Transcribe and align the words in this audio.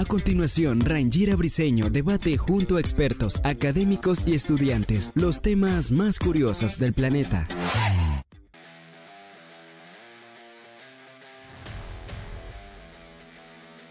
A 0.00 0.04
continuación, 0.06 0.80
Rangira 0.80 1.36
Briseño 1.36 1.90
debate 1.90 2.38
junto 2.38 2.78
a 2.78 2.80
expertos, 2.80 3.38
académicos 3.44 4.26
y 4.26 4.34
estudiantes 4.34 5.12
los 5.14 5.42
temas 5.42 5.92
más 5.92 6.18
curiosos 6.18 6.78
del 6.78 6.94
planeta. 6.94 7.46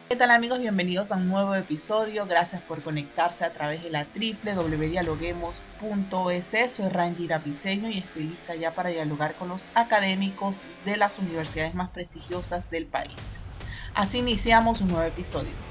¿Qué 0.09 0.15
tal 0.15 0.31
amigos? 0.31 0.59
Bienvenidos 0.59 1.11
a 1.11 1.17
un 1.17 1.27
nuevo 1.27 1.53
episodio. 1.53 2.25
Gracias 2.25 2.63
por 2.63 2.81
conectarse 2.81 3.45
a 3.45 3.53
través 3.53 3.83
de 3.83 3.91
la 3.91 4.07
www.dialoguemos.es. 4.11 6.71
Soy 6.71 6.89
Rangira 6.89 7.37
Briseño 7.37 7.87
y 7.87 7.99
estoy 7.99 8.23
lista 8.23 8.55
ya 8.55 8.73
para 8.73 8.89
dialogar 8.89 9.35
con 9.35 9.49
los 9.49 9.67
académicos 9.75 10.61
de 10.85 10.97
las 10.97 11.19
universidades 11.19 11.75
más 11.75 11.91
prestigiosas 11.91 12.71
del 12.71 12.87
país. 12.87 13.13
Así 13.93 14.17
iniciamos 14.17 14.81
un 14.81 14.87
nuevo 14.87 15.03
episodio. 15.03 15.68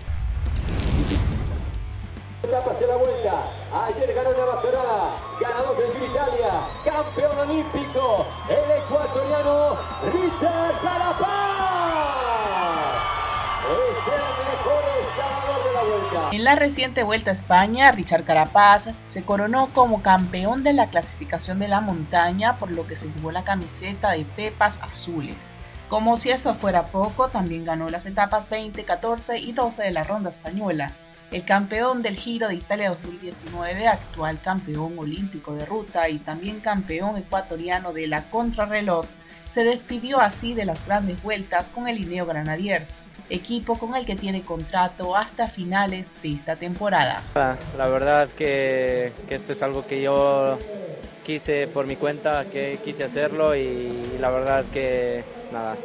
Etapa 2.43 2.71
hacia 2.71 2.87
la 2.87 2.97
vuelta. 2.97 3.45
Ayer 3.87 4.15
ganó 4.15 4.31
la 4.31 4.45
Bastorada, 4.45 5.17
ganador 5.41 5.77
del 5.77 5.93
Giro 5.93 6.07
Italia, 6.07 6.53
campeón 6.85 7.39
olímpico, 7.39 8.27
el 8.49 8.71
ecuatoriano 8.83 9.77
Richard 10.05 10.81
Carapaz. 10.83 11.59
Es 13.69 14.07
el 14.07 14.23
mejor 14.49 14.83
escalador 15.03 15.65
de 15.65 15.73
la 15.75 15.83
vuelta. 15.83 16.29
En 16.33 16.45
la 16.45 16.55
reciente 16.55 17.03
Vuelta 17.03 17.31
a 17.31 17.35
España, 17.35 17.91
Richard 17.91 18.25
Carapaz 18.25 18.89
se 19.05 19.25
coronó 19.25 19.69
como 19.75 20.01
campeón 20.01 20.63
de 20.63 20.73
la 20.73 20.87
clasificación 20.87 21.59
de 21.59 21.69
la 21.69 21.83
montaña, 21.83 22.57
por 22.57 22.71
lo 22.71 22.87
que 22.87 22.97
se 22.97 23.09
llevó 23.13 23.31
la 23.31 23.45
camiseta 23.45 24.13
de 24.13 24.25
Pepas 24.25 24.81
Azules. 24.83 25.53
Como 25.89 26.19
si 26.19 26.29
eso 26.29 26.55
fuera 26.55 26.83
poco, 26.89 27.29
también 27.29 27.65
ganó 27.65 27.89
las 27.89 28.05
etapas 28.05 28.51
20, 28.51 28.85
14 28.85 29.39
y 29.39 29.53
12 29.53 29.85
de 29.85 29.91
la 29.91 30.05
ronda 30.05 30.29
española. 30.29 30.93
El 31.31 31.47
campeón 31.47 32.03
del 32.03 32.17
Giro 32.17 32.49
de 32.49 32.57
Italia 32.57 32.91
2019, 32.91 33.89
actual 33.89 34.39
campeón 34.43 34.99
olímpico 34.99 35.55
de 35.55 35.65
ruta 35.65 36.11
y 36.11 36.19
también 36.19 36.61
campeón 36.61 37.17
ecuatoriano 37.17 37.95
de 37.95 38.07
la 38.07 38.23
contrarreloj, 38.25 39.07
se 39.49 39.65
despidió 39.65 40.21
así 40.21 40.53
de 40.53 40.67
las 40.67 40.85
grandes 40.87 41.23
vueltas 41.23 41.71
con 41.71 41.89
el 41.89 41.97
Lineo 41.97 42.27
Granadiers, 42.27 42.97
equipo 43.31 43.79
con 43.79 43.97
el 43.97 44.05
que 44.05 44.15
tiene 44.15 44.43
contrato 44.43 45.17
hasta 45.17 45.49
finales 45.49 46.11
de 46.23 46.33
esta 46.33 46.57
temporada. 46.57 47.23
La 47.79 47.89
verdad 47.89 48.29
que, 48.37 49.15
que 49.27 49.35
esto 49.35 49.53
es 49.53 49.63
algo 49.63 49.87
que 49.87 50.03
yo 50.03 50.59
quise 51.25 51.67
por 51.67 51.87
mi 51.87 51.97
cuenta, 51.97 52.45
que 52.45 52.79
quise 52.85 53.05
hacerlo 53.05 53.57
y 53.57 54.19
la 54.21 54.29
verdad 54.29 54.65
que 54.71 55.38
nada, 55.53 55.77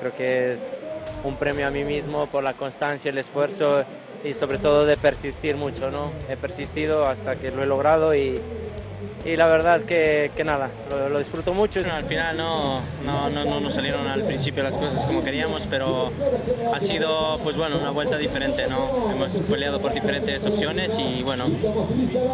creo 0.00 0.14
que 0.14 0.52
es 0.52 0.84
un 1.24 1.36
premio 1.36 1.66
a 1.66 1.70
mí 1.70 1.84
mismo 1.84 2.26
por 2.26 2.44
la 2.44 2.54
constancia, 2.54 3.10
el 3.10 3.18
esfuerzo 3.18 3.84
y 4.24 4.34
sobre 4.34 4.58
todo 4.58 4.84
de 4.86 4.96
persistir 4.96 5.56
mucho, 5.56 5.90
¿no? 5.90 6.10
He 6.28 6.36
persistido 6.36 7.06
hasta 7.06 7.36
que 7.36 7.50
lo 7.50 7.62
he 7.62 7.66
logrado 7.66 8.14
y, 8.14 8.40
y 9.28 9.36
la 9.36 9.46
verdad 9.46 9.82
que, 9.82 10.30
que 10.34 10.42
nada, 10.42 10.70
lo, 10.88 11.10
lo, 11.10 11.18
disfruto 11.18 11.52
mucho. 11.52 11.80
Al 11.80 12.04
final 12.04 12.36
no, 12.36 12.80
no, 13.04 13.28
no, 13.28 13.44
no, 13.44 13.60
nos 13.60 13.74
salieron 13.74 14.06
al 14.06 14.22
principio 14.22 14.62
las 14.62 14.74
cosas 14.74 15.04
como 15.04 15.22
queríamos, 15.22 15.66
pero 15.66 16.10
ha 16.74 16.80
sido 16.80 17.38
pues 17.42 17.56
bueno, 17.56 17.78
una 17.78 17.90
vuelta 17.90 18.16
diferente, 18.16 18.66
¿no? 18.68 19.10
Hemos 19.10 19.32
peleado 19.40 19.80
por 19.82 19.92
diferentes 19.92 20.46
opciones 20.46 20.98
y 20.98 21.22
bueno, 21.22 21.44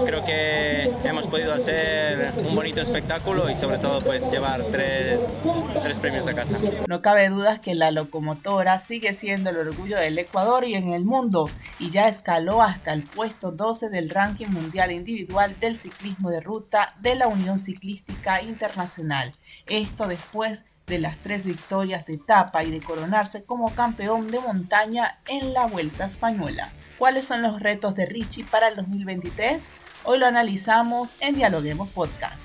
creo 0.07 0.25
que 0.25 0.93
hemos 1.03 1.27
podido 1.27 1.53
hacer 1.53 2.33
un 2.49 2.55
bonito 2.55 2.81
espectáculo 2.81 3.51
y 3.51 3.57
sobre 3.57 3.79
todo 3.79 4.01
pues 4.01 4.31
llevar 4.31 4.63
tres, 4.71 5.37
tres 5.83 5.99
premios 5.99 6.29
a 6.29 6.35
casa. 6.35 6.59
No 6.87 7.03
cabe 7.03 7.29
duda 7.29 7.61
que 7.61 7.75
la 7.75 7.91
locomotora 7.91 8.79
sigue 8.79 9.15
siendo 9.15 9.51
el 9.51 9.57
orgullo 9.57 9.97
del 9.97 10.17
Ecuador 10.19 10.65
y 10.65 10.77
en 10.77 10.93
el 10.93 11.05
mundo 11.05 11.51
y 11.81 11.91
ya 11.91 12.07
escaló 12.07 12.63
hasta 12.63 12.93
el 12.93 13.03
puesto 13.03 13.51
12 13.51 13.89
del 13.89 14.11
ranking 14.11 14.47
mundial 14.47 14.93
individual 14.93 15.57
del 15.59 15.77
ciclismo 15.77 16.31
de 16.31 16.41
ruta 16.41 16.84
de 17.01 17.15
la 17.15 17.29
Unión 17.29 17.59
Ciclística 17.59 18.43
Internacional. 18.43 19.35
Esto 19.67 20.07
después 20.07 20.65
de 20.87 20.99
las 20.99 21.19
tres 21.19 21.45
victorias 21.45 22.07
de 22.07 22.15
etapa 22.15 22.63
y 22.63 22.71
de 22.71 22.81
coronarse 22.81 23.45
como 23.45 23.75
campeón 23.75 24.31
de 24.31 24.41
montaña 24.41 25.19
en 25.29 25.53
la 25.53 25.67
Vuelta 25.67 26.05
Española. 26.05 26.71
¿Cuáles 26.99 27.25
son 27.25 27.43
los 27.43 27.61
retos 27.61 27.95
de 27.95 28.07
Richie 28.07 28.45
para 28.45 28.69
el 28.69 28.77
2023? 28.77 29.67
Hoy 30.05 30.19
lo 30.19 30.27
analizamos 30.27 31.15
en 31.21 31.37
Dialoguemos 31.37 31.89
Podcast. 31.89 32.43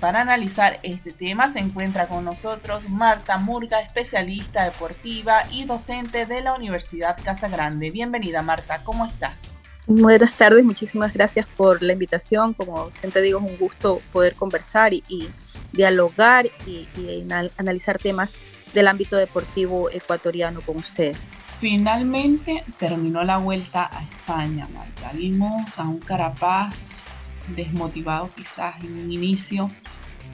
Para 0.00 0.20
analizar 0.20 0.78
este 0.82 1.12
tema 1.12 1.50
se 1.50 1.58
encuentra 1.58 2.06
con 2.06 2.24
nosotros 2.24 2.88
Marta 2.88 3.38
Murga, 3.38 3.80
especialista 3.80 4.64
deportiva 4.64 5.44
y 5.50 5.64
docente 5.64 6.26
de 6.26 6.42
la 6.42 6.54
Universidad 6.54 7.16
Casa 7.22 7.48
Grande. 7.48 7.90
Bienvenida 7.90 8.42
Marta, 8.42 8.80
¿cómo 8.84 9.06
estás? 9.06 9.55
Buenas 9.88 10.34
tardes, 10.34 10.64
muchísimas 10.64 11.12
gracias 11.12 11.46
por 11.46 11.80
la 11.80 11.92
invitación. 11.92 12.54
Como 12.54 12.90
siempre 12.90 13.22
digo, 13.22 13.38
es 13.38 13.52
un 13.52 13.56
gusto 13.56 14.00
poder 14.12 14.34
conversar 14.34 14.92
y, 14.92 15.28
dialogar 15.72 16.46
y, 16.66 16.88
y, 16.98 17.24
analizar 17.56 17.96
temas 17.96 18.36
del 18.74 18.88
ámbito 18.88 19.16
deportivo 19.16 19.88
ecuatoriano 19.90 20.60
con 20.60 20.78
ustedes. 20.78 21.18
Finalmente 21.60 22.64
terminó 22.80 23.22
la 23.22 23.36
vuelta 23.36 23.88
a 23.92 24.02
España, 24.02 24.68
Marta. 24.74 25.12
Vimos 25.14 25.78
a 25.78 25.84
un 25.84 26.00
Carapaz 26.00 26.96
desmotivado 27.54 28.28
quizás 28.34 28.82
en 28.82 29.04
un 29.04 29.12
inicio, 29.12 29.70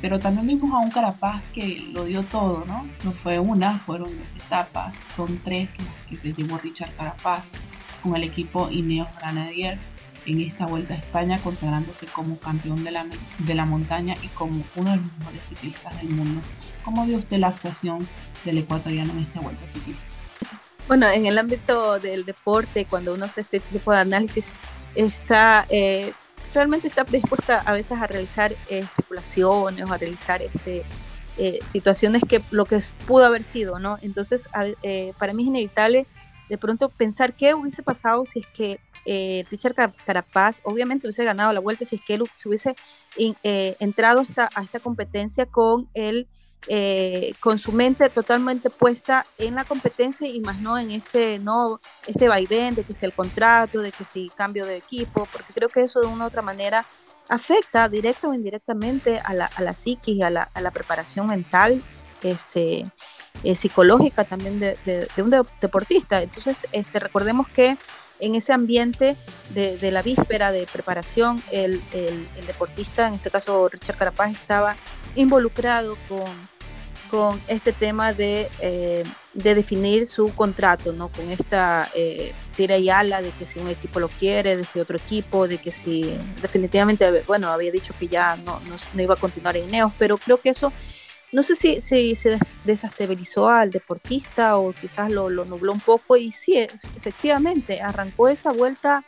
pero 0.01 0.19
también 0.19 0.47
vimos 0.47 0.73
a 0.73 0.79
un 0.79 0.91
Carapaz 0.91 1.43
que 1.53 1.91
lo 1.93 2.05
dio 2.05 2.23
todo, 2.23 2.65
¿no? 2.67 2.87
No 3.05 3.13
fue 3.13 3.39
una, 3.39 3.79
fueron 3.81 4.17
dos 4.17 4.45
etapas, 4.47 4.95
son 5.15 5.39
tres 5.45 5.69
que, 6.09 6.17
que 6.17 6.23
se 6.23 6.33
llevó 6.33 6.57
Richard 6.57 6.95
Carapaz 6.97 7.53
con 8.03 8.17
el 8.17 8.25
equipo 8.25 8.69
Ineos 8.71 9.09
Granadiers 9.19 9.93
en 10.27 10.41
esta 10.41 10.67
Vuelta 10.67 10.95
a 10.95 10.97
España, 10.99 11.39
consagrándose 11.43 12.07
como 12.07 12.39
campeón 12.39 12.85
de 12.85 12.91
la, 12.91 13.07
de 13.39 13.55
la 13.55 13.65
montaña 13.65 14.15
y 14.23 14.29
como 14.29 14.63
uno 14.77 14.91
de 14.91 14.97
los 14.97 15.19
mejores 15.19 15.45
ciclistas 15.47 16.01
del 16.01 16.11
mundo. 16.11 16.41
¿Cómo 16.85 17.05
vio 17.07 17.19
usted 17.19 17.39
la 17.39 17.49
actuación 17.49 18.07
del 18.45 18.59
ecuatoriano 18.59 19.13
en 19.13 19.21
esta 19.21 19.41
Vuelta 19.41 19.67
ciclista? 19.67 20.03
Bueno, 20.89 21.09
en 21.11 21.27
el 21.27 21.39
ámbito 21.39 21.99
del 22.01 22.25
deporte, 22.25 22.85
cuando 22.85 23.15
uno 23.15 23.25
hace 23.25 23.41
este 23.43 23.61
tipo 23.61 23.93
de 23.93 23.99
análisis, 23.99 24.53
está 24.95 25.65
eh, 25.71 26.13
realmente 26.53 26.89
está 26.89 27.05
predispuesta 27.05 27.63
a 27.65 27.73
veces 27.73 27.99
a 28.01 28.07
realizar 28.07 28.53
eh, 28.53 28.79
especulaciones 28.79 29.89
o 29.89 29.93
a 29.93 29.99
realizar 29.99 30.43
este, 30.43 30.83
eh, 31.39 31.59
situaciones 31.65 32.23
que 32.29 32.43
lo 32.51 32.65
que 32.65 32.81
pudo 33.07 33.25
haber 33.25 33.43
sido, 33.43 33.79
¿no? 33.79 33.99
Entonces, 34.03 34.47
eh, 34.83 35.13
para 35.19 35.33
mí 35.33 35.43
es 35.43 35.49
inevitable 35.49 36.07
de 36.53 36.59
pronto 36.59 36.91
pensar 36.91 37.33
qué 37.33 37.55
hubiese 37.55 37.83
pasado 37.83 38.27
si 38.27 38.41
es 38.41 38.47
que 38.49 38.79
eh, 39.07 39.43
Richard 39.51 39.75
Carapaz 40.05 40.61
obviamente 40.65 41.07
hubiese 41.07 41.25
ganado 41.25 41.51
la 41.55 41.61
vuelta, 41.61 41.87
si 41.87 41.97
es 41.97 42.03
que 42.03 42.13
él 42.13 42.25
se 42.35 42.47
hubiese 42.47 42.77
eh, 43.17 43.75
entrado 43.81 44.21
hasta, 44.21 44.51
a 44.55 44.63
esta 44.63 44.79
competencia 44.79 45.47
con 45.47 45.89
el 45.95 46.29
eh, 46.69 47.33
con 47.41 47.59
su 47.59 47.73
mente 47.73 48.11
totalmente 48.11 48.69
puesta 48.69 49.25
en 49.39 49.55
la 49.55 49.65
competencia 49.65 50.29
y 50.29 50.41
más 50.43 50.61
no 50.61 50.79
en 50.79 50.91
este 50.91 51.39
no 51.39 51.81
este 52.07 52.29
vaivén 52.29 52.75
de 52.75 52.85
que 52.85 52.93
si 52.93 53.07
el 53.07 53.15
contrato, 53.15 53.81
de 53.81 53.91
que 53.91 54.05
si 54.05 54.29
cambio 54.37 54.67
de 54.67 54.77
equipo, 54.77 55.27
porque 55.33 55.55
creo 55.55 55.71
que 55.71 55.81
eso 55.81 56.01
de 56.01 56.07
una 56.07 56.25
u 56.25 56.27
otra 56.27 56.43
manera 56.43 56.85
afecta 57.31 57.89
directa 57.89 58.29
o 58.29 58.35
indirectamente 58.35 59.21
a 59.25 59.33
la, 59.33 59.47
a 59.47 59.63
la 59.63 59.73
psiquis, 59.73 60.23
a 60.23 60.29
la, 60.29 60.51
a 60.53 60.61
la 60.61 60.71
preparación 60.71 61.29
mental 61.29 61.83
este, 62.23 62.85
eh, 63.45 63.55
psicológica 63.55 64.25
también 64.25 64.61
de, 64.61 64.77
de, 64.85 65.09
de, 65.15 65.23
un 65.23 65.31
deportista. 65.61 66.23
Entonces, 66.23 66.67
este, 66.73 66.99
recordemos 66.99 67.49
que 67.49 67.77
en 68.21 68.37
ese 68.37 68.53
ambiente 68.53 69.17
de, 69.51 69.77
de 69.79 69.91
la 69.91 70.03
víspera 70.03 70.53
de 70.53 70.67
preparación, 70.73 71.43
el, 71.51 71.83
el, 71.93 72.27
el, 72.37 72.47
deportista, 72.47 73.09
en 73.09 73.15
este 73.15 73.31
caso 73.31 73.69
Richard 73.69 73.97
Carapaz, 73.97 74.31
estaba 74.31 74.77
involucrado 75.17 75.97
con, 76.09 76.25
con 77.11 77.43
este 77.49 77.73
tema 77.73 78.13
de, 78.13 78.49
eh, 78.61 79.03
de 79.35 79.55
definir 79.57 80.07
su 80.07 80.33
contrato, 80.35 80.93
¿no? 80.93 81.09
con 81.09 81.31
esta 81.33 81.91
eh, 81.95 82.33
tira 82.57 82.79
y 82.79 82.91
ala 82.91 83.21
de 83.23 83.31
que 83.31 83.45
si 83.45 83.59
un 83.59 83.69
equipo 83.69 83.99
lo 83.99 84.09
quiere, 84.09 84.57
de 84.57 84.63
si 84.63 84.79
otro 84.79 84.97
equipo, 84.97 85.49
de 85.49 85.59
que 85.59 85.73
si 85.73 86.17
definitivamente, 86.41 87.25
bueno, 87.27 87.49
había 87.49 87.73
dicho 87.73 87.93
que 87.99 88.07
ya 88.07 88.37
no, 88.37 88.61
no, 88.69 88.77
no 88.95 89.03
iba 89.03 89.15
a 89.15 89.19
continuar 89.19 89.57
en 89.57 89.65
Ineos, 89.65 89.93
pero 89.99 90.17
creo 90.17 90.41
que 90.41 90.51
eso 90.51 90.73
no 91.33 91.43
sé 91.43 91.57
si, 91.57 91.81
se 91.81 92.39
desestabilizó 92.65 93.49
al 93.49 93.71
deportista 93.71 94.59
o 94.59 94.73
quizás 94.73 95.11
lo, 95.11 95.31
nubló 95.31 95.73
un 95.73 95.81
poco 95.81 96.17
y 96.17 96.31
sí, 96.31 96.59
efectivamente, 96.59 97.81
arrancó 97.81 98.29
esa 98.29 98.53
vuelta, 98.53 99.05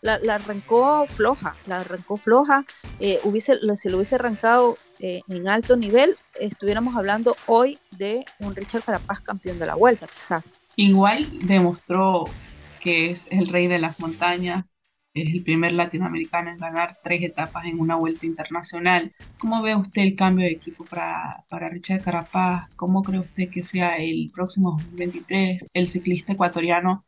la, 0.00 0.14
arrancó 0.34 1.06
floja, 1.06 1.56
la 1.66 1.76
arrancó 1.78 2.16
floja, 2.16 2.64
eh, 3.00 3.18
hubiese, 3.24 3.58
si 3.76 3.88
lo 3.88 3.96
hubiese 3.96 4.14
arrancado 4.14 4.78
eh, 5.00 5.22
en 5.28 5.48
alto 5.48 5.76
nivel, 5.76 6.16
estuviéramos 6.38 6.94
hablando 6.94 7.34
hoy 7.46 7.78
de 7.90 8.24
un 8.38 8.54
Richard 8.54 8.82
Carapaz 8.82 9.20
campeón 9.20 9.58
de 9.58 9.66
la 9.66 9.74
vuelta, 9.74 10.06
quizás. 10.06 10.52
Igual 10.76 11.26
demostró 11.40 12.24
que 12.80 13.10
es 13.10 13.26
el 13.30 13.48
rey 13.48 13.66
de 13.66 13.78
las 13.78 13.98
montañas, 13.98 14.64
es 15.14 15.32
el 15.32 15.44
primer 15.44 15.72
latinoamericano 15.72 16.50
en 16.50 16.58
ganar 16.58 16.98
tres 17.02 17.22
etapas 17.22 17.66
en 17.66 17.78
una 17.78 17.94
vuelta 17.94 18.26
internacional. 18.26 19.12
¿Cómo 19.38 19.62
ve 19.62 19.76
usted 19.76 20.02
el 20.02 20.16
cambio 20.16 20.44
de 20.44 20.52
equipo 20.52 20.84
para, 20.84 21.44
para 21.48 21.68
Richard 21.68 22.02
Carapaz? 22.02 22.68
¿Cómo 22.74 23.02
cree 23.04 23.20
usted 23.20 23.48
que 23.48 23.62
sea 23.62 23.96
el 23.98 24.30
próximo 24.34 24.72
2023? 24.72 25.68
El 25.72 25.88
ciclista 25.88 26.32
ecuatoriano 26.32 27.04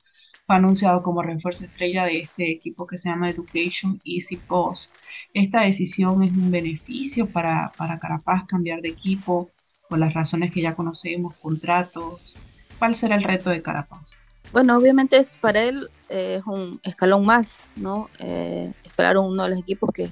fue 0.46 0.54
anunciado 0.54 1.02
como 1.02 1.22
refuerzo 1.22 1.64
estrella 1.64 2.04
de 2.04 2.20
este 2.20 2.52
equipo 2.52 2.86
que 2.86 2.98
se 2.98 3.08
llama 3.08 3.28
Education 3.28 4.00
Easy 4.04 4.36
Post. 4.36 4.92
¿Esta 5.34 5.62
decisión 5.62 6.22
es 6.22 6.30
un 6.30 6.52
beneficio 6.52 7.26
para, 7.26 7.72
para 7.76 7.98
Carapaz 7.98 8.46
cambiar 8.46 8.82
de 8.82 8.90
equipo 8.90 9.50
por 9.88 9.98
las 9.98 10.14
razones 10.14 10.52
que 10.52 10.62
ya 10.62 10.76
conocemos, 10.76 11.34
contratos? 11.38 12.36
¿Cuál 12.78 12.94
será 12.94 13.16
el 13.16 13.24
reto 13.24 13.50
de 13.50 13.62
Carapaz? 13.62 14.16
Bueno, 14.52 14.76
obviamente 14.76 15.16
es 15.16 15.36
para 15.36 15.62
él 15.62 15.90
eh, 16.08 16.36
es 16.38 16.46
un 16.46 16.80
escalón 16.82 17.26
más, 17.26 17.58
¿no? 17.74 18.08
Eh, 18.18 18.72
escalar 18.84 19.18
uno 19.18 19.42
de 19.44 19.50
los 19.50 19.58
equipos 19.58 19.90
que, 19.92 20.10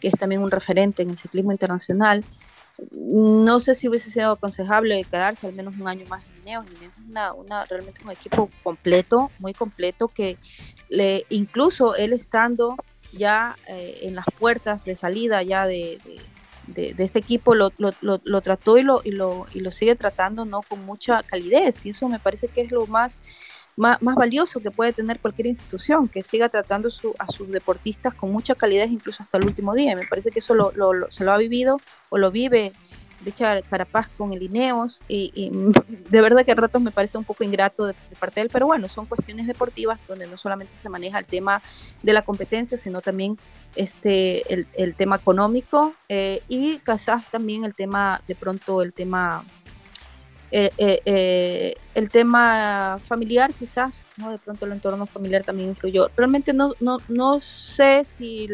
que, 0.00 0.08
es 0.08 0.14
también 0.18 0.42
un 0.42 0.50
referente 0.50 1.02
en 1.02 1.10
el 1.10 1.16
ciclismo 1.16 1.52
internacional. 1.52 2.24
No 2.92 3.58
sé 3.60 3.74
si 3.74 3.88
hubiese 3.88 4.10
sido 4.10 4.32
aconsejable 4.32 5.04
quedarse 5.04 5.46
al 5.46 5.54
menos 5.54 5.76
un 5.76 5.88
año 5.88 6.04
más 6.08 6.24
en 6.26 6.42
Ineos. 6.42 6.66
Ineos 6.66 6.92
es 6.98 7.08
una, 7.08 7.32
una, 7.32 7.64
realmente 7.64 8.02
un 8.04 8.10
equipo 8.10 8.50
completo, 8.62 9.30
muy 9.38 9.54
completo, 9.54 10.08
que 10.08 10.36
le, 10.88 11.24
incluso 11.30 11.94
él 11.94 12.12
estando 12.12 12.76
ya 13.12 13.56
eh, 13.68 14.00
en 14.02 14.14
las 14.16 14.26
puertas 14.38 14.84
de 14.84 14.96
salida 14.96 15.42
ya 15.42 15.64
de, 15.64 15.98
de, 16.66 16.94
este 16.98 17.20
equipo 17.20 17.54
lo, 17.54 17.72
lo, 17.78 17.92
lo, 18.00 18.20
lo, 18.24 18.40
trató 18.40 18.78
y 18.78 18.82
lo, 18.82 19.00
y, 19.04 19.12
lo, 19.12 19.46
y 19.54 19.60
lo 19.60 19.70
sigue 19.70 19.94
tratando 19.94 20.44
no 20.44 20.62
con 20.62 20.84
mucha 20.84 21.22
calidez 21.22 21.86
y 21.86 21.90
eso 21.90 22.08
me 22.08 22.18
parece 22.18 22.48
que 22.48 22.62
es 22.62 22.72
lo 22.72 22.86
más 22.86 23.20
más, 23.76 24.00
valioso 24.00 24.60
que 24.60 24.70
puede 24.70 24.92
tener 24.92 25.20
cualquier 25.20 25.48
institución, 25.48 26.08
que 26.08 26.22
siga 26.22 26.48
tratando 26.48 26.88
a 27.18 27.28
sus 27.28 27.50
deportistas 27.50 28.14
con 28.14 28.32
mucha 28.32 28.54
calidad 28.54 28.86
incluso 28.88 29.22
hasta 29.22 29.38
el 29.38 29.46
último 29.46 29.74
día. 29.74 29.94
Me 29.94 30.06
parece 30.06 30.30
que 30.30 30.38
eso 30.38 30.54
lo, 30.54 30.72
se 31.10 31.24
lo 31.24 31.32
ha 31.32 31.38
vivido 31.38 31.80
o 32.08 32.18
lo 32.18 32.30
vive 32.30 32.72
Richard 33.24 33.64
Carapaz 33.64 34.08
con 34.16 34.32
el 34.32 34.42
Ineos 34.42 35.00
y, 35.08 35.50
de 36.10 36.20
verdad 36.20 36.44
que 36.44 36.52
a 36.52 36.54
ratos 36.54 36.80
me 36.80 36.90
parece 36.90 37.18
un 37.18 37.24
poco 37.24 37.44
ingrato 37.44 37.86
de, 37.86 37.94
parte 38.18 38.36
de 38.36 38.42
él, 38.42 38.50
pero 38.52 38.66
bueno, 38.66 38.88
son 38.88 39.06
cuestiones 39.06 39.46
deportivas 39.46 39.98
donde 40.08 40.26
no 40.26 40.36
solamente 40.36 40.74
se 40.74 40.88
maneja 40.88 41.18
el 41.18 41.26
tema 41.26 41.62
de 42.02 42.12
la 42.12 42.22
competencia, 42.22 42.78
sino 42.78 43.00
también 43.00 43.38
este, 43.74 44.52
el, 44.52 44.66
el 44.74 44.94
tema 44.94 45.16
económico 45.16 45.94
eh, 46.08 46.42
y 46.48 46.78
quizás 46.78 47.30
también 47.30 47.64
el 47.64 47.74
tema, 47.74 48.22
de 48.26 48.34
pronto 48.34 48.82
el 48.82 48.92
tema 48.92 49.44
eh, 50.58 50.70
eh, 50.78 51.02
eh, 51.04 51.74
el 51.94 52.08
tema 52.08 52.98
familiar 53.04 53.52
quizás, 53.52 54.02
¿no? 54.16 54.30
De 54.30 54.38
pronto 54.38 54.64
el 54.64 54.72
entorno 54.72 55.04
familiar 55.04 55.44
también 55.44 55.68
influyó. 55.68 56.08
Realmente 56.16 56.54
no, 56.54 56.72
no, 56.80 56.96
no 57.08 57.40
sé 57.40 58.06
si, 58.06 58.48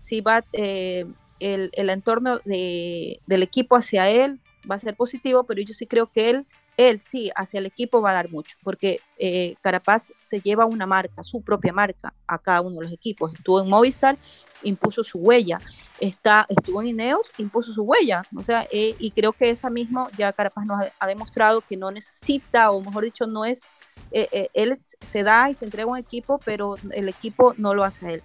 si 0.00 0.20
va 0.20 0.44
el, 0.50 1.14
el, 1.38 1.90
entorno 1.90 2.40
de, 2.44 3.20
del 3.28 3.44
equipo 3.44 3.76
hacia 3.76 4.10
él 4.10 4.40
va 4.68 4.74
a 4.74 4.80
ser 4.80 4.96
positivo, 4.96 5.44
pero 5.44 5.62
yo 5.62 5.74
sí 5.74 5.86
creo 5.86 6.08
que 6.08 6.28
él, 6.28 6.46
él 6.76 6.98
sí, 6.98 7.30
hacia 7.36 7.58
el 7.58 7.66
equipo 7.66 8.00
va 8.00 8.10
a 8.10 8.14
dar 8.14 8.30
mucho, 8.30 8.56
porque 8.64 8.98
Carapaz 9.60 10.12
se 10.18 10.40
lleva 10.40 10.66
una 10.66 10.86
marca, 10.86 11.22
su 11.22 11.40
propia 11.40 11.72
marca, 11.72 12.12
a 12.26 12.38
cada 12.38 12.62
uno 12.62 12.80
de 12.80 12.86
los 12.86 12.92
equipos. 12.92 13.32
Estuvo 13.32 13.62
en 13.62 13.68
Movistar 13.68 14.18
impuso 14.62 15.02
su 15.04 15.18
huella. 15.18 15.60
Está, 16.00 16.46
estuvo 16.48 16.80
en 16.80 16.88
Ineos, 16.88 17.30
impuso 17.38 17.72
su 17.72 17.82
huella. 17.82 18.22
O 18.36 18.42
sea, 18.42 18.66
eh, 18.70 18.94
y 18.98 19.10
creo 19.10 19.32
que 19.32 19.50
esa 19.50 19.70
misma 19.70 20.08
ya 20.16 20.32
Carapaz 20.32 20.64
nos 20.66 20.86
ha, 20.98 21.06
demostrado 21.06 21.60
que 21.60 21.76
no 21.76 21.90
necesita, 21.90 22.70
o 22.70 22.80
mejor 22.80 23.04
dicho, 23.04 23.26
no 23.26 23.44
es, 23.44 23.60
eh, 24.10 24.28
eh, 24.32 24.48
él 24.54 24.76
se 24.78 25.22
da 25.22 25.50
y 25.50 25.54
se 25.54 25.64
entrega 25.64 25.90
un 25.90 25.98
equipo, 25.98 26.38
pero 26.44 26.76
el 26.92 27.08
equipo 27.08 27.54
no 27.56 27.74
lo 27.74 27.84
hace 27.84 28.06
a 28.06 28.12
él 28.12 28.22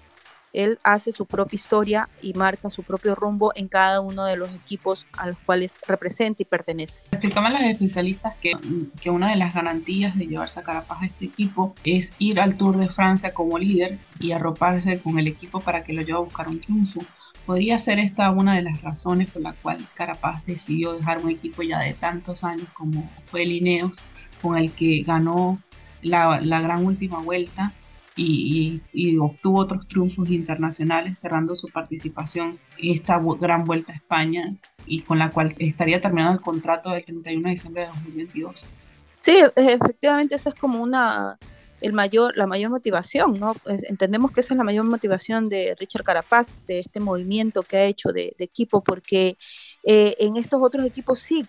él 0.54 0.80
hace 0.84 1.12
su 1.12 1.26
propia 1.26 1.56
historia 1.56 2.10
y 2.22 2.34
marca 2.34 2.70
su 2.70 2.84
propio 2.84 3.16
rumbo 3.16 3.52
en 3.56 3.68
cada 3.68 4.00
uno 4.00 4.26
de 4.26 4.38
los 4.38 4.54
equipos 4.54 5.08
a 5.14 5.28
los 5.28 5.38
cuales 5.40 5.78
representa 5.88 6.44
y 6.44 6.46
pertenece. 6.46 7.02
Explicaban 7.12 7.54
las 7.54 7.64
especialistas 7.64 8.36
que, 8.38 8.52
que 9.02 9.10
una 9.10 9.32
de 9.32 9.38
las 9.38 9.54
garantías 9.54 10.16
de 10.16 10.28
llevarse 10.28 10.60
a 10.60 10.64
Carapaz 10.64 11.02
a 11.02 11.06
este 11.06 11.26
equipo 11.26 11.74
es 11.84 12.14
ir 12.20 12.40
al 12.40 12.56
Tour 12.56 12.78
de 12.78 12.88
Francia 12.88 13.34
como 13.34 13.58
líder 13.58 13.98
y 14.20 14.32
arroparse 14.32 15.00
con 15.00 15.20
el 15.20 15.28
equipo 15.28 15.60
para 15.60 15.84
que 15.84 15.94
lo 15.94 16.02
lleve 16.02 16.20
a 16.20 16.22
buscar 16.22 16.48
un 16.48 16.62
triunfo. 16.62 17.02
Podría 17.46 17.78
ser 17.80 18.00
esta 18.00 18.32
una 18.32 18.56
de 18.56 18.62
las 18.62 18.82
razones 18.82 19.30
por 19.30 19.42
la 19.42 19.54
cual 19.54 19.86
Carapaz 19.96 20.46
decidió 20.46 20.94
dejar 20.94 21.18
un 21.18 21.30
equipo 21.30 21.62
ya 21.64 21.80
de 21.80 21.94
tantos 21.94 22.44
años 22.44 22.68
como 22.74 23.10
fue 23.26 23.44
el 23.44 23.52
Ineos, 23.52 23.98
con 24.42 24.58
el 24.58 24.72
que 24.72 25.02
ganó 25.02 25.60
la, 26.02 26.40
la 26.42 26.62
gran 26.62 26.86
última 26.86 27.20
vuelta 27.20 27.74
y, 28.16 29.18
obtuvo 29.20 29.60
otros 29.60 29.88
triunfos 29.88 30.30
internacionales, 30.30 31.20
cerrando 31.20 31.56
su 31.56 31.70
participación 31.70 32.60
en 32.78 32.96
esta 32.96 33.22
gran 33.40 33.66
vuelta 33.66 33.94
a 33.94 33.96
España 33.96 34.56
y 34.86 35.02
con 35.02 35.20
la 35.20 35.32
cual 35.32 35.56
estaría 35.58 36.02
terminando 36.02 36.34
el 36.34 36.42
contrato 36.42 36.92
del 36.92 37.04
31 37.04 37.48
de 37.48 37.52
diciembre 37.52 37.82
de 37.84 37.88
2022. 37.90 38.64
Sí, 39.22 39.38
efectivamente 39.56 40.36
esa 40.36 40.50
es 40.50 40.56
como 40.56 40.82
una 40.82 41.38
el 41.84 41.92
mayor, 41.92 42.38
la 42.38 42.48
mayor 42.48 42.72
motivación, 42.72 43.34
¿no? 43.34 43.56
Entendemos 43.66 44.32
que 44.32 44.40
esa 44.40 44.54
es 44.54 44.58
la 44.58 44.64
mayor 44.64 44.86
motivación 44.86 45.50
de 45.50 45.76
Richard 45.78 46.04
Carapaz, 46.04 46.56
de 46.66 46.80
este 46.80 47.02
movimiento 47.02 47.62
que 47.62 47.78
ha 47.78 47.84
hecho 47.84 48.14
de, 48.14 48.34
equipo, 48.40 48.82
porque 48.82 49.38
eh, 49.84 50.16
en 50.20 50.38
estos 50.38 50.62
otros 50.62 50.86
equipos 50.86 51.20
sí 51.20 51.46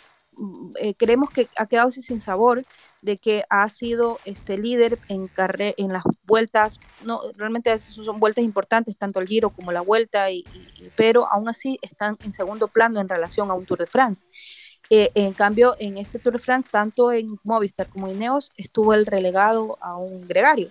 eh, 0.81 0.95
creemos 0.95 1.31
que 1.31 1.49
ha 1.57 1.67
quedado 1.67 1.91
sin 1.91 2.21
sabor 2.21 2.65
de 3.03 3.19
que 3.19 3.45
ha 3.51 3.69
sido 3.69 4.19
este 4.25 4.57
líder 4.57 4.99
en 5.09 5.31
en 5.37 5.93
las 5.93 6.03
vueltas, 6.27 6.81
no 7.05 7.21
realmente 7.37 7.79
son 7.79 8.19
vueltas 8.19 8.45
importantes, 8.45 8.97
tanto 8.97 9.21
el 9.21 9.29
Giro 9.29 9.51
como 9.51 9.73
la 9.73 9.83
Vuelta, 9.83 10.31
y, 10.31 10.45
pero 10.97 11.31
aún 11.31 11.49
así 11.49 11.79
están 11.83 12.17
en 12.25 12.33
segundo 12.33 12.69
plano 12.69 13.01
en 13.01 13.09
relación 13.09 13.51
a 13.51 13.55
un 13.55 13.67
Tour 13.67 13.81
de 13.81 13.87
France. 13.87 14.25
Eh, 14.91 15.11
en 15.15 15.33
cambio, 15.33 15.77
en 15.79 15.99
este 15.99 16.19
Tour 16.19 16.35
de 16.35 16.39
France, 16.39 16.69
tanto 16.71 17.13
en 17.13 17.39
Movistar 17.43 17.89
como 17.89 18.09
en 18.09 18.17
Ineos, 18.17 18.53
estuvo 18.57 18.95
el 18.95 19.07
relegado 19.07 19.79
a 19.81 19.97
un 19.97 20.27
gregario. 20.27 20.69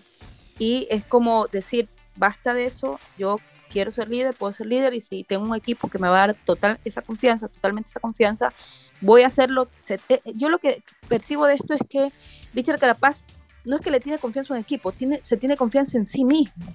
Y 0.60 0.88
es 0.90 1.04
como 1.06 1.48
decir, 1.48 1.88
basta 2.16 2.54
de 2.54 2.66
eso, 2.66 3.00
yo 3.18 3.38
quiero 3.74 3.92
ser 3.92 4.10
líder, 4.10 4.36
puedo 4.36 4.53
ser 4.53 4.68
líder, 4.68 4.94
y 4.94 5.01
si 5.01 5.24
tengo 5.24 5.44
un 5.44 5.56
equipo 5.56 5.89
que 5.89 5.98
me 5.98 6.08
va 6.08 6.24
a 6.24 6.27
dar 6.27 6.36
total 6.46 6.80
esa 6.86 7.01
confianza, 7.01 7.48
totalmente 7.48 7.89
esa 7.89 8.00
confianza, 8.00 8.53
voy 9.01 9.24
a 9.24 9.27
hacerlo. 9.27 9.68
Eh, 9.89 10.22
yo 10.36 10.50
lo 10.50 10.60
que 10.60 10.84
percibo 11.10 11.48
de 11.48 11.56
esto 11.56 11.74
es 11.74 11.82
que 11.89 12.12
Richard 12.53 12.80
Carapaz 12.80 13.24
no 13.65 13.77
es 13.77 13.82
que 13.82 13.89
le 13.89 14.00
tiene 14.00 14.20
confianza 14.20 14.53
a 14.53 14.58
un 14.58 14.62
equipo, 14.62 14.92
tiene, 14.92 15.20
se 15.24 15.38
tiene 15.38 15.58
confianza 15.58 15.98
en 15.98 16.06
sí 16.06 16.24
mismo. 16.24 16.65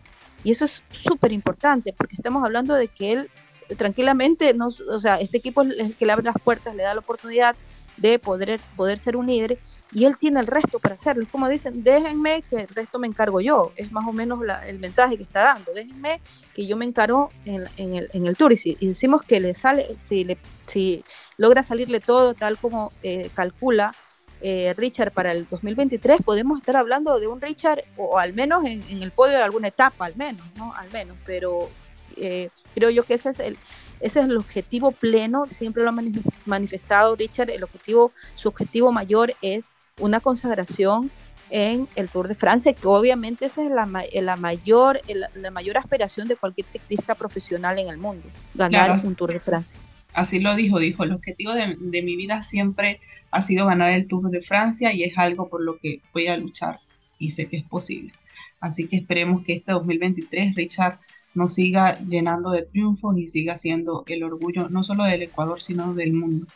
Y 0.42 0.50
eso 0.50 0.64
es 0.64 0.82
súper 0.90 1.32
importante 1.32 1.94
porque 1.96 2.16
estamos 2.16 2.44
hablando 2.44 2.74
de 2.74 2.88
que 2.88 3.12
él 3.12 3.30
tranquilamente, 3.76 4.54
no, 4.54 4.68
o 4.68 5.00
sea, 5.00 5.20
este 5.20 5.38
equipo 5.38 5.62
es 5.62 5.78
el 5.78 5.94
que 5.94 6.06
le 6.06 6.12
abre 6.12 6.24
las 6.24 6.40
puertas, 6.42 6.74
le 6.74 6.82
da 6.82 6.94
la 6.94 7.00
oportunidad 7.00 7.54
de 7.98 8.18
poder, 8.18 8.60
poder 8.76 8.98
ser 8.98 9.16
un 9.16 9.26
líder 9.26 9.58
y 9.92 10.04
él 10.04 10.16
tiene 10.18 10.40
el 10.40 10.46
resto 10.46 10.78
para 10.78 10.94
hacerlo. 10.94 11.22
Es 11.22 11.28
como 11.28 11.48
dicen, 11.48 11.82
déjenme 11.82 12.42
que 12.42 12.56
el 12.56 12.68
resto 12.68 12.98
me 12.98 13.06
encargo 13.06 13.40
yo. 13.40 13.72
Es 13.76 13.92
más 13.92 14.06
o 14.06 14.12
menos 14.12 14.40
el 14.66 14.78
mensaje 14.78 15.16
que 15.16 15.22
está 15.22 15.44
dando. 15.44 15.72
Déjenme 15.72 16.20
que 16.54 16.66
yo 16.66 16.76
me 16.76 16.84
encargo 16.84 17.30
en, 17.44 17.66
el, 17.94 18.10
en 18.12 18.26
el, 18.26 18.36
tour. 18.36 18.52
Y 18.52 18.56
si 18.56 18.76
decimos 18.80 19.22
que 19.22 19.40
le 19.40 19.54
sale, 19.54 19.96
si, 19.98 20.24
le, 20.24 20.38
si 20.66 21.04
logra 21.36 21.62
salirle 21.62 22.00
todo 22.00 22.34
tal 22.34 22.58
como 22.58 22.92
eh, 23.02 23.30
calcula 23.34 23.94
eh, 24.40 24.74
Richard 24.76 25.12
para 25.12 25.32
el 25.32 25.48
2023, 25.48 26.20
podemos 26.22 26.58
estar 26.58 26.76
hablando 26.76 27.18
de 27.18 27.26
un 27.26 27.40
Richard, 27.40 27.82
o, 27.96 28.18
al 28.18 28.34
menos 28.34 28.64
en, 28.64 28.84
en, 28.88 29.02
el 29.02 29.10
podio 29.10 29.36
de 29.36 29.42
alguna 29.42 29.68
etapa, 29.68 30.04
al 30.04 30.16
menos, 30.16 30.46
¿no? 30.56 30.72
Al 30.74 30.92
menos, 30.92 31.16
pero 31.26 31.68
eh, 32.16 32.50
creo 32.74 32.90
yo 32.90 33.04
que 33.04 33.14
ese 33.14 33.30
es 33.30 33.38
el 33.40 33.56
ese 34.00 34.20
es 34.20 34.26
el 34.26 34.36
objetivo 34.36 34.92
pleno, 34.92 35.46
siempre 35.48 35.82
lo 35.82 35.90
ha 35.90 35.94
manifestado 36.46 37.16
Richard, 37.16 37.50
el 37.50 37.64
objetivo, 37.64 38.12
su 38.34 38.48
objetivo 38.48 38.92
mayor 38.92 39.34
es 39.42 39.70
una 39.98 40.20
consagración 40.20 41.10
en 41.50 41.88
el 41.96 42.08
Tour 42.08 42.28
de 42.28 42.34
Francia, 42.34 42.72
que 42.72 42.86
obviamente 42.86 43.46
esa 43.46 43.64
es 43.64 43.70
la, 43.70 43.86
la 43.86 44.36
mayor, 44.36 45.00
la, 45.34 45.50
mayor 45.50 45.78
aspiración 45.78 46.28
de 46.28 46.36
cualquier 46.36 46.66
ciclista 46.66 47.14
profesional 47.14 47.78
en 47.78 47.88
el 47.88 47.98
mundo, 47.98 48.26
ganar 48.54 48.98
un 49.04 49.14
Tour 49.14 49.32
de 49.32 49.40
Francia. 49.40 49.78
Así 50.12 50.40
lo 50.40 50.54
dijo, 50.56 50.78
dijo, 50.78 51.04
el 51.04 51.12
objetivo 51.12 51.52
de, 51.52 51.76
de, 51.78 52.02
mi 52.02 52.16
vida 52.16 52.42
siempre 52.42 53.00
ha 53.30 53.42
sido 53.42 53.66
ganar 53.66 53.92
el 53.92 54.08
Tour 54.08 54.30
de 54.30 54.42
Francia 54.42 54.92
y 54.92 55.04
es 55.04 55.16
algo 55.16 55.48
por 55.48 55.62
lo 55.62 55.78
que 55.78 56.00
voy 56.12 56.28
a 56.28 56.36
luchar 56.36 56.78
y 57.18 57.30
sé 57.30 57.46
que 57.46 57.58
es 57.58 57.64
posible. 57.64 58.12
Así 58.60 58.88
que 58.88 58.96
esperemos 58.96 59.44
que 59.44 59.54
este 59.54 59.72
2023 59.72 60.54
Richard 60.56 60.98
nos 61.34 61.54
siga 61.54 61.98
llenando 62.00 62.50
de 62.50 62.62
triunfos 62.62 63.16
y 63.18 63.28
siga 63.28 63.56
siendo 63.56 64.04
el 64.06 64.22
orgullo 64.24 64.68
no 64.68 64.84
solo 64.84 65.04
del 65.04 65.22
Ecuador, 65.22 65.62
sino 65.62 65.94
del 65.94 66.12
mundo. 66.12 66.46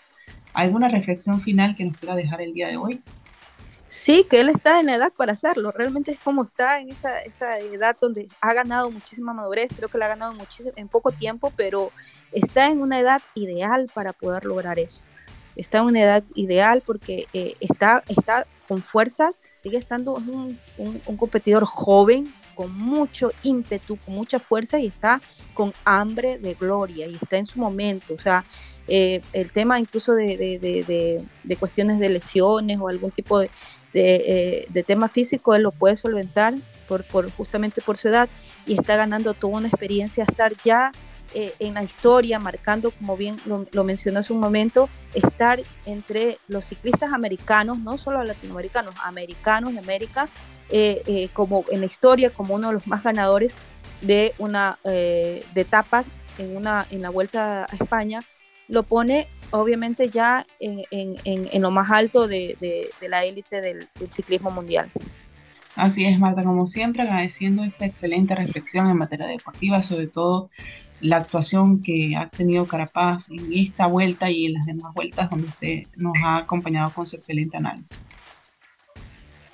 ¿Alguna 0.55 0.89
reflexión 0.89 1.41
final 1.41 1.77
que 1.77 1.85
nos 1.85 1.97
quiera 1.97 2.15
dejar 2.15 2.43
el 2.43 2.53
día 2.53 2.69
de 2.69 2.77
hoy? 2.77 3.03
Sí, 3.89 4.27
que 4.29 4.41
él 4.41 4.49
está 4.49 4.81
en 4.81 4.89
edad 4.89 5.13
para 5.15 5.35
hacerlo. 5.35 5.71
Realmente 5.71 6.13
es 6.13 6.19
como 6.19 6.43
está 6.43 6.81
en 6.81 6.91
esa, 6.91 7.21
esa 7.21 7.59
edad 7.59 7.95
donde 8.01 8.27
ha 8.41 8.55
ganado 8.55 8.91
muchísima 8.91 9.35
madurez. 9.35 9.71
Creo 9.77 9.91
que 9.91 9.99
la 9.99 10.07
ha 10.07 10.09
ganado 10.09 10.33
muchísimo, 10.33 10.73
en 10.77 10.89
poco 10.89 11.13
tiempo, 11.13 11.53
pero 11.57 11.93
está 12.33 12.69
en 12.69 12.81
una 12.81 12.99
edad 12.99 13.21
ideal 13.35 13.91
para 13.93 14.15
poder 14.15 14.47
lograr 14.47 14.79
eso. 14.79 15.03
Está 15.57 15.79
en 15.79 15.85
una 15.85 16.01
edad 16.01 16.25
ideal 16.35 16.83
porque 16.85 17.27
eh, 17.35 17.55
está, 17.61 18.03
está 18.09 18.47
con 18.67 18.79
fuerzas, 18.83 19.43
sigue 19.55 19.77
estando 19.77 20.15
un, 20.15 20.59
un, 20.79 21.17
competidor 21.19 21.67
joven, 21.67 22.33
con 22.55 22.77
mucho 22.77 23.31
ímpetu, 23.43 23.97
con 23.97 24.15
mucha 24.15 24.39
fuerza 24.39 24.79
y 24.79 24.87
está 24.87 25.21
con 25.55 25.73
hambre 25.85 26.39
de 26.39 26.55
gloria 26.55 27.07
y 27.07 27.15
está 27.15 27.37
en 27.37 27.47
su 27.47 27.59
momento. 27.59 28.15
O 28.15 28.19
sea, 28.19 28.45
eh, 28.89 29.21
el 29.33 29.53
tema 29.53 29.79
incluso 29.79 30.13
de, 30.15 30.37
de, 30.37 31.25
de, 31.45 31.57
cuestiones 31.57 31.99
de 31.99 32.09
lesiones 32.09 32.81
o 32.81 32.89
algún 32.89 33.11
tipo 33.11 33.39
de, 33.39 33.51
eh, 33.95 34.67
de, 34.69 34.83
tema 34.83 35.09
físico, 35.09 35.55
él 35.55 35.63
lo 35.63 35.71
puede 35.71 35.97
solventar 35.97 36.55
por, 36.89 37.05
por, 37.05 37.31
justamente 37.31 37.81
por 37.81 37.97
su 37.97 38.09
edad 38.09 38.29
y 38.67 38.75
está 38.75 38.97
ganando 38.97 39.35
toda 39.35 39.59
una 39.59 39.69
experiencia, 39.69 40.25
estar 40.25 40.53
ya 40.65 40.91
eh, 41.35 41.55
en 41.59 41.75
la 41.75 41.83
historia, 41.83 42.39
marcando, 42.39 42.91
como 42.91 43.17
bien 43.17 43.37
lo, 43.47 43.85
mencionó 43.85 44.21
hace 44.21 44.33
un 44.33 44.41
momento, 44.41 44.89
estar 45.15 45.61
entre 45.87 46.39
los 46.49 46.65
ciclistas 46.65 47.13
americanos, 47.13 47.79
no 47.79 47.99
solo 47.99 48.23
latinoamericanos, 48.23 48.95
americanos 49.05 49.73
de 49.73 49.79
América, 49.79 50.29
eh, 50.71 51.29
como 51.33 51.65
en 51.71 51.81
la 51.81 51.87
historia, 51.87 52.31
como 52.31 52.55
uno 52.55 52.69
de 52.69 52.75
los 52.75 52.87
más 52.87 53.03
ganadores 53.03 53.57
de, 54.01 54.35
una, 54.39 54.79
de 54.85 55.45
etapas 55.55 56.07
en, 56.39 56.57
una, 56.57 56.87
en 56.91 57.03
la 57.03 57.11
Vuelta 57.11 57.65
a 57.65 57.77
España, 57.77 58.21
lo 58.69 58.83
pone 58.83 59.29
obviamente 59.53 60.09
ya 60.09 60.47
en, 60.59 60.83
en, 60.91 61.17
en, 61.25 61.63
lo 61.63 61.71
más 61.71 61.91
alto 61.91 62.27
de, 62.27 62.57
de, 62.61 63.09
la 63.09 63.25
élite 63.25 63.61
del, 63.61 63.87
del, 63.99 64.11
ciclismo 64.11 64.51
mundial. 64.51 64.91
Así 65.77 66.05
es, 66.05 66.19
Marta, 66.19 66.43
como 66.43 66.67
siempre, 66.67 67.03
agradeciendo 67.03 67.65
esta 67.65 67.87
excelente 67.87 68.35
reflexión 68.35 68.89
en 68.89 68.97
materia 68.97 69.27
deportiva, 69.27 69.83
sobre 69.83 70.07
todo 70.07 70.51
la 71.03 71.19
actuación 71.19 71.83
que 71.83 72.17
ha 72.17 72.29
tenido 72.29 72.65
Carapaz 72.65 73.29
en 73.31 73.53
esta 73.53 73.87
vuelta 73.87 74.31
y 74.31 74.47
en 74.47 74.55
las 74.55 74.67
demás 74.67 74.95
vueltas 74.95 75.29
donde 75.29 75.49
usted 75.49 75.83
nos 75.97 76.15
ha 76.25 76.39
acompañado 76.39 76.91
con 76.93 77.07
su 77.07 77.17
excelente 77.17 77.57
análisis. 77.57 77.99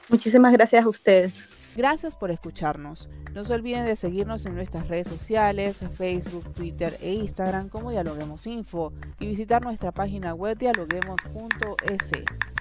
Muchísimas 0.08 0.52
gracias 0.52 0.84
a 0.84 0.88
ustedes. 0.88 1.48
Gracias 1.74 2.16
por 2.16 2.30
escucharnos. 2.30 3.08
No 3.34 3.44
se 3.44 3.54
olviden 3.54 3.86
de 3.86 3.96
seguirnos 3.96 4.44
en 4.46 4.54
nuestras 4.56 4.88
redes 4.88 5.08
sociales, 5.08 5.78
Facebook, 5.94 6.52
Twitter 6.54 6.96
e 7.00 7.14
Instagram 7.14 7.68
como 7.68 7.90
Dialoguemos 7.90 8.46
Info 8.46 8.92
y 9.20 9.26
visitar 9.26 9.62
nuestra 9.62 9.92
página 9.92 10.34
web 10.34 10.58
dialoguemos.es. 10.58 12.10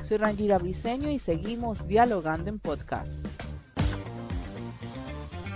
Soy 0.03 0.17
Rangira 0.17 0.60
Briseño 0.60 1.10
y 1.10 1.20
seguimos 1.20 1.88
dialogando 1.88 2.50
en 2.50 2.60
podcast. 2.60 3.25